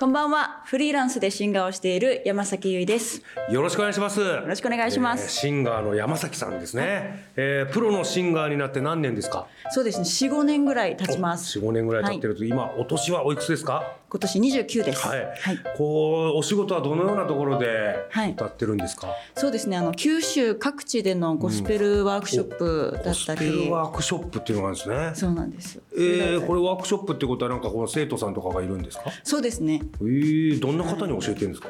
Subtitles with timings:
[0.00, 0.62] こんばんは。
[0.64, 3.22] フリーランスでシンガーをしている山崎優衣です。
[3.50, 5.30] よろしくお願いしますよよろしくお願いします。
[5.30, 9.46] シンガーの山崎さんですね、えープロのシンガーになって何年ですか？
[9.72, 10.04] そうですね。
[10.04, 11.58] 4、5年ぐらい経ちます。
[11.58, 13.92] 45年ぐらい経ってると、今お年はおいくつですか？
[14.10, 15.06] 今年29です。
[15.06, 15.58] はい、はい。
[15.76, 19.76] こうお仕事はどのようなところではい歌ってるんですか、そうですね。
[19.76, 23.66] あの、九州各地でのゴスペルワークショップだったゴスペり。
[23.66, 25.82] ルワークショップっていうのがあるんですねそうなんですよ。
[25.96, 29.04] えー、これワークショップってことはなんかこの生徒さんとかがいるんですか？
[29.22, 29.80] そうですね。
[30.00, 31.68] えー、どんな方に教えてるんですか、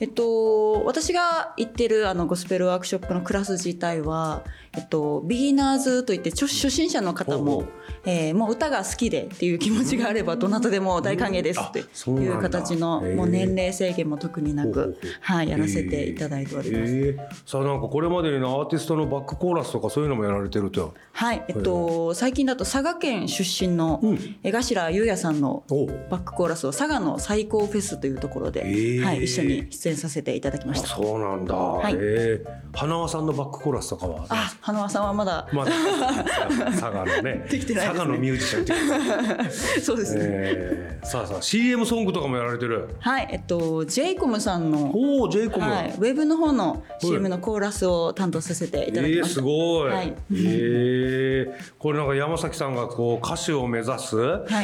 [0.00, 4.44] えっと、私が行ってるあのゴスペルワークショップのクラス自体は、
[4.76, 7.64] えっと、ビギナーズといって初心者の方も
[8.04, 16.96] えーもう歌が好きでっていう気持ちがあればどなたでも大歓迎ですっていう形のもう年齢制限も特になくはい、やらせていただいております。
[16.96, 17.16] えー。
[17.44, 20.94] さあなんかこれまでにアーティストのバックコーラスとかそういうのもやられてると。
[21.12, 24.36] はい、えっと、最近だと佐賀県出身のうん。
[24.42, 28.60] 江頭優也さんのおバックコーラスを佐賀の最高フェスというところで、
[29.02, 30.88] はい、一緒に出演させていただきまあした。
[30.88, 31.54] そうなんだ、
[31.90, 31.94] い。
[31.98, 35.70] えー、花輪さんのバックコーラスとかはあ、花輪さんはまだ、まだ。
[36.74, 37.46] 佐賀のね。
[37.48, 37.94] できてないね。
[37.94, 39.50] 佐賀のミュージシャンって
[39.80, 40.20] そうですね。
[40.24, 42.88] えー、さあさあ CM ソングとかもやられてる。
[42.98, 49.34] はい、えっと、ジェイコムさんの、おお J コム、はい、ウェブの方の CM のコーラスを担当させていただきえー、ました。
[49.34, 50.12] すごい、はい。
[50.32, 54.16] えー、これなんか山崎さんがこう歌手を目指す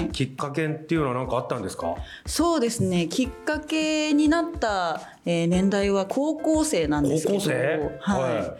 [0.05, 0.07] い。
[0.11, 1.95] きっかけっていうのは何かあったんですか、
[2.27, 7.99] そうですね、きっかけになった、えー年代は高校生なんですけど、高校生？
[8.01, 8.35] はい。
[8.35, 8.53] はい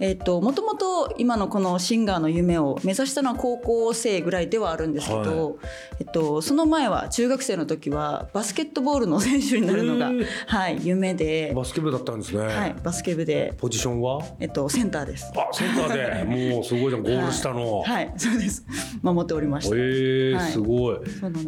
[0.00, 5.58] えっ、と、もともと今のこのシンガーの夢を目指したのは高校生ぐらいではあるんですけど、
[5.98, 10.12] えっと、その前は中学生の時はバスケットボールの選手になるのが
[10.46, 14.24] はい、夢で、バスケ部だったんですね、はい、バスケ部で、ポジションは？
[14.38, 15.32] えっと、センターです。
[15.36, 16.52] あセンターで。
[16.52, 17.02] もうすごいじゃん。
[17.02, 18.64] ゴール下の、はい、はいそうです。
[19.02, 19.74] 守っておりました。
[19.74, 20.52] えーはい。
[20.52, 20.96] すごい。
[20.96, 21.02] こ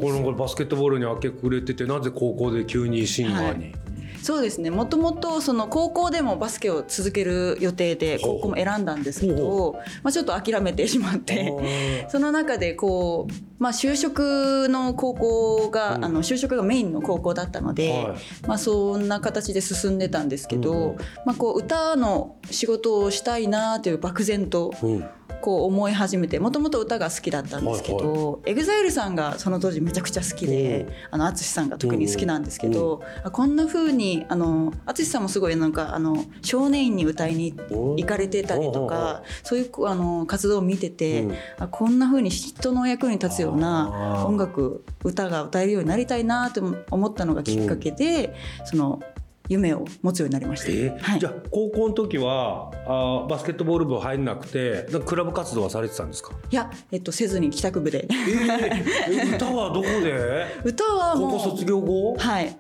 [0.07, 3.77] れなんかバスケットボールに明け暮れててなぜ高校で急にシンガーに、
[4.23, 4.71] そうですね。
[4.71, 16.05] もともとその高校でもバスケを続ける予定で高校も選んだんですけど、まあ、ちょっと諦めてしまって その中でこう、まあ、就職の高校が、うん。
[16.05, 18.47] あの就職がメインの高校だったので、はい。
[18.47, 20.97] まあ、そんな形で進んでたんですけど、うん。
[21.25, 25.05] まあ、こう歌の仕事をしたいなという漠然とうん
[25.41, 41.27] こう思い始めてもともと歌が好きだったんですけど、EXILE さんがその当時めちゃくちゃ好きで、あの淳さんが特に好きなんですけど、あこんな風にあの淳さんもすごいなんかあの少年院に歌いに行かれてたりとか、そういうあの活動を見てて、
[41.71, 48.35] こんな風に人の役に立つような音楽歌が歌えるようになりたいなと思ったのがきっかけで、
[48.65, 49.03] その
[49.51, 50.69] 夢を持つようになりました。
[50.71, 58.07] えーはいじゃあ高校の時はあーバスケットボール部入んなくてクラブ活動はされてたんですか、いや、えっと、せずに帰宅部で。
[58.09, 60.47] えーえ歌はどこで？
[60.65, 62.15] 歌はもう高校卒業後？
[62.17, 62.57] はい。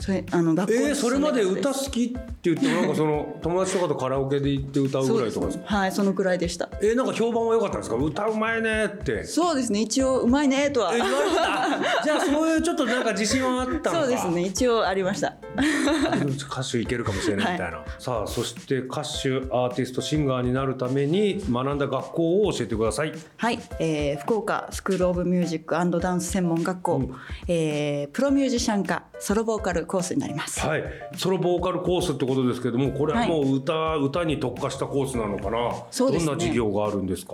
[0.00, 5.64] それあの学校えー、それまで歌好好きって言ってもなんかその友達とかとカラオケで行って歌うぐらいとかですか？
[5.66, 6.70] はい、そのくらいでした。
[6.80, 7.96] えー、なんか評判は良かったんですか？
[7.96, 9.24] 歌うまいねって。
[9.24, 10.94] そうですね、一応うまいねとは。
[10.94, 10.96] え。
[10.98, 11.40] 言われてた。
[12.02, 13.90] じゃあそういうちょっとなんか自信はあったのか。
[13.90, 15.34] そうですね、一応ありました。
[16.50, 23.12] 歌手いけるかもしれないみたいな、さあそして歌手アーティストシンガーになるために学んだ学校を教えてください。
[23.36, 27.02] はい、えー福岡スクールオブミュージックダンス専門学校、
[27.48, 30.64] えープロミュージシャン科ソロボーカルコースになります。
[30.64, 30.84] はい。
[31.16, 35.84] ソロボーカルコースってことですけどもこれはもう歌、歌に特化したコースなのかな？
[35.90, 36.26] そうですね。
[36.26, 37.32] どんな授業があるんですか？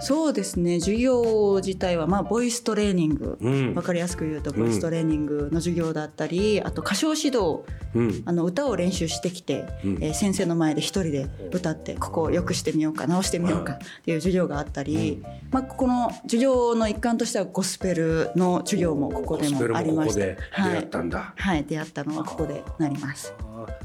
[0.00, 3.74] そうですね、授業自体はまあボイストレーニング、うん。
[3.74, 7.64] わかりやすく言うとボイストレーニングの授業だったり、あと歌唱指導と
[7.94, 8.22] うん。
[8.26, 9.98] あの歌を練習してきて、うん。
[10.00, 23.32] えー先生の前で一人で歌ってここを良くしてみようか直してみようかっていう授業があったり、まあ、ここの授業の一環としてはゴスペルの授業もここでもありましたここで出はい会ったんだ、はい、出会ったのはここでなります。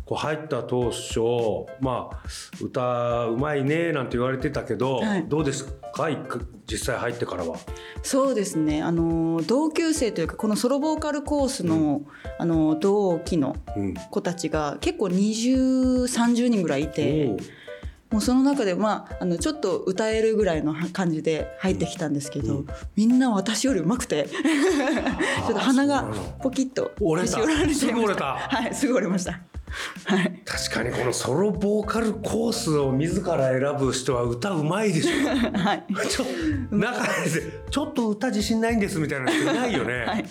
[0.05, 1.19] こう入った当初
[1.81, 2.17] まあ
[2.61, 5.25] 歌うまいねなんて言われてたけど、はい。
[5.27, 6.07] どうですか？
[6.67, 7.57] 実際入ってからは。
[8.03, 8.83] そうですね。
[8.83, 12.03] あの同級生というかこのソロボーカルコースの,、
[12.37, 13.93] あの同期のうん。
[13.93, 17.35] 子たちが結構2030人ぐらいいて
[18.11, 22.63] もうその中で、まあ、あのちょっと歌えるぐらいの感じで入ってきたんですけど、
[22.95, 24.27] みんな私より上手くて
[25.47, 26.05] ちょっと鼻が
[26.41, 27.33] ポキッと折れた。
[27.73, 28.25] すぐ折れた。
[28.37, 29.39] はいすぐ折れました
[30.05, 30.41] はい。
[30.45, 35.27] 確かにこのソロボーカルコースを自ら選ぶ人は歌うまいでしょ。
[35.57, 35.83] はい。
[36.09, 36.25] ちょ
[36.71, 40.25] 中でちょっと歌自信ないんですみたいな人いないよね、 はい。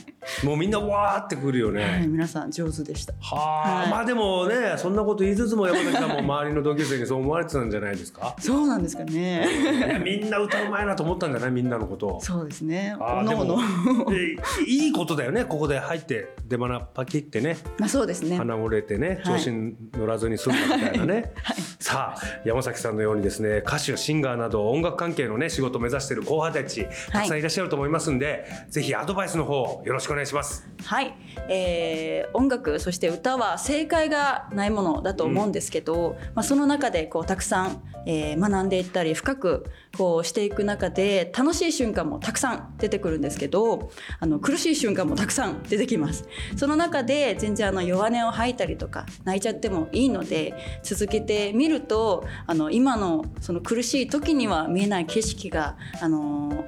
[0.45, 3.13] もうみんなわーってくるよね、はい、皆さん上手でした。
[3.21, 3.91] はあ、はい。
[3.91, 8.35] まあでもねそんなこと言いつつも山崎さんも周りの同級生にそう思われてたんじゃないですか？
[8.39, 9.47] そうなんですかいね
[9.89, 12.19] やみんな歌うまいなと思ったんじゃないみんなのこと。
[12.23, 12.97] そうですね。
[12.99, 13.59] あーおの
[14.67, 15.45] いいことだよね。
[15.45, 17.57] ここで入って出花パキってね。
[17.79, 18.37] まあそうですね。
[18.37, 19.21] 鼻折れてね。
[19.25, 21.33] はい調子に乗らずに済んだみたいなね、
[21.79, 30.69] さあ山崎さんのようにですね歌手シンガーなど音楽関係のね仕事を目指している後輩たちたくさんいらっしゃると思いますんで、ぜひアドバイスの方よろしくお願いします。
[30.85, 31.15] はい、
[31.49, 39.67] えー音楽そして歌は正解がないものだと思うんですけど、まあ、その中でこうたくさん、えー学んでいったり深く
[39.97, 43.91] こうしていく中で楽しい瞬間もたくさん出てくるんですけど
[44.21, 46.29] あの苦しい瞬間もたくさん出てきます。
[46.57, 56.65] その中で全然あの弱音を吐いたりとか泣いちゃってもいいので続けてみるとあの今のその苦しい時には見えない景色があの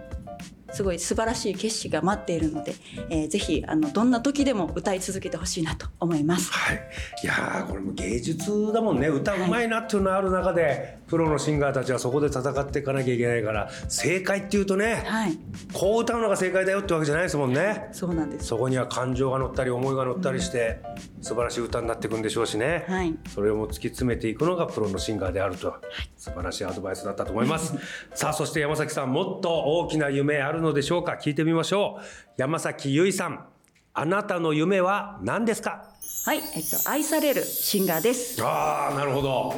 [0.76, 2.74] すごい素晴らしい景色が待っているので、
[3.08, 6.52] えーぜひあのどんな時でも歌い続けてほしいなと思います。
[6.52, 6.80] はい、
[7.24, 9.08] いやーこれも芸術だもんね。
[9.08, 15.38] 歌うまいなっていうのがある中で、プロのシンガーたちはそこで戦っていかなきゃいけないから正解っていうとねはい、
[15.72, 17.88] こう歌うのが正解だよってわけじゃないですもんね。
[17.92, 18.46] そうなんです。
[18.46, 20.80] そこには感情が乗ったり思いが乗ったりして、
[21.22, 23.14] 素晴らしい歌になっていくんでしょうしね、はい。
[23.34, 25.74] それをも突き詰めていくのがプロのシンガーであると、
[26.16, 27.74] 素晴らしいアドバイスだったと思います。
[28.14, 31.18] さあそして山崎さんもっと大きな夢あるのでしょうか？
[31.22, 32.04] 聞いてみましょう。
[32.36, 33.46] 山崎結衣さん
[33.94, 35.90] あなたの夢は何ですか？
[36.24, 38.42] はい、えっと愛されるシンガーです。
[38.42, 39.54] ああなるほど。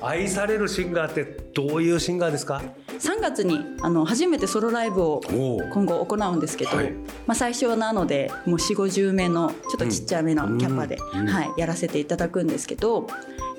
[0.00, 1.24] 愛されるシンガーって
[1.54, 2.62] どういうシンガーですか
[2.98, 5.20] ？3月にあの初めてソロライブを
[5.72, 6.92] 今後行うんですけど、はい。
[7.26, 11.26] まあ、最初なのでもう4 5 0名のちょっとちっちゃめのキャパで、うん。
[11.26, 13.06] はい、やらせていただくんですけど、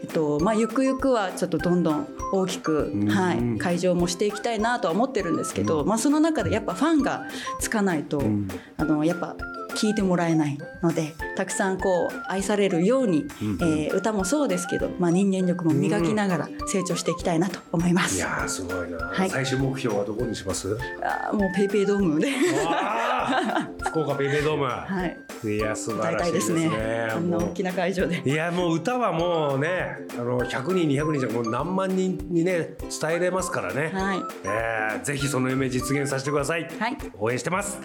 [0.01, 3.07] えっとまあ、ゆくゆくはちょっとどんどん大きく、ん。
[3.07, 7.25] はい、会場もしていきたいなとは思ってるんですけど、まあ、その中でやっぱファンが
[7.59, 8.47] つかないと、ん。
[8.77, 9.35] あのやっぱ
[9.75, 18.15] 聞いてもらえないのでたくさんこう愛されるように、えー歌もそうですけど、まあ、人間力も磨きながら成長していきたいなと思います。
[18.17, 19.29] いやーすごいな、はい。
[19.29, 20.77] 最終目標はどこにします？
[21.03, 22.29] あーもうペイペイドームで。
[23.85, 26.69] 福岡ペイペイドーム、はいい、や素晴らしいですすね。
[26.69, 28.21] ねあんな大きな会場で。
[28.25, 34.17] いやもう歌はもうねあの100人200人じゃもう何万人にね伝えれますからね、はい。
[34.43, 36.97] えーぜひその夢実現させてください、はい。
[37.19, 37.79] 応援してます。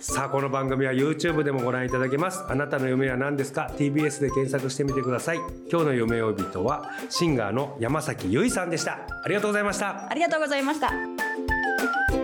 [0.00, 2.42] さあこの番組は YouTube でもご覧いただけます。
[2.48, 5.38] あなたの夢は何ですか？TBS で検索してみてください。
[5.70, 9.00] 今日の夢追い人はシンガーの山崎結さんでした。
[9.24, 10.10] ありがとうございました。
[10.10, 12.23] ありがとうございました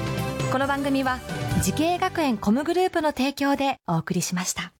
[0.51, 1.19] この番組は
[1.63, 4.73] 滋慶学園 COMグループの提供でお送りしました。